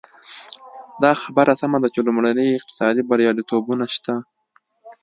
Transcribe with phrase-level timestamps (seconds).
[1.03, 4.15] دا خبره سمه ده چې لومړني اقتصادي بریالیتوبونه شته.